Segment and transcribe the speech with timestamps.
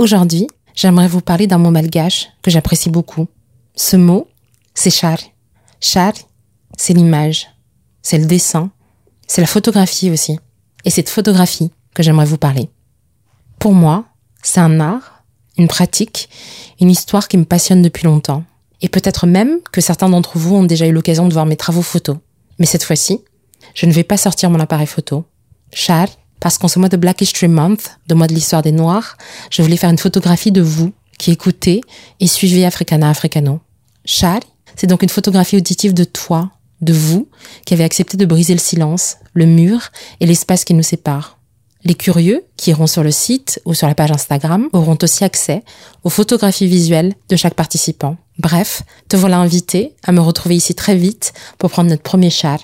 [0.00, 3.28] Aujourd'hui, j'aimerais vous parler d'un mot malgache que j'apprécie beaucoup.
[3.74, 4.28] Ce mot,
[4.72, 5.18] c'est char.
[5.78, 6.14] Char,
[6.78, 7.48] c'est l'image,
[8.00, 8.70] c'est le dessin,
[9.26, 10.40] c'est la photographie aussi.
[10.86, 12.70] Et cette photographie que j'aimerais vous parler.
[13.58, 14.06] Pour moi,
[14.42, 15.22] c'est un art,
[15.58, 16.30] une pratique,
[16.80, 18.44] une histoire qui me passionne depuis longtemps.
[18.80, 21.82] Et peut-être même que certains d'entre vous ont déjà eu l'occasion de voir mes travaux
[21.82, 22.16] photos.
[22.58, 23.20] Mais cette fois-ci,
[23.74, 25.26] je ne vais pas sortir mon appareil photo.
[25.74, 26.08] Char,
[26.40, 29.16] parce qu'en ce mois de Black History Month, le mois de l'histoire des Noirs,
[29.50, 31.82] je voulais faire une photographie de vous qui écoutez
[32.18, 33.60] et suivez Africana Africano.
[34.06, 34.40] Char,
[34.74, 37.28] c'est donc une photographie auditive de toi, de vous,
[37.66, 41.38] qui avez accepté de briser le silence, le mur et l'espace qui nous sépare.
[41.84, 45.62] Les curieux, qui iront sur le site ou sur la page Instagram, auront aussi accès
[46.04, 48.16] aux photographies visuelles de chaque participant.
[48.38, 52.58] Bref, te voilà invité à me retrouver ici très vite pour prendre notre premier char.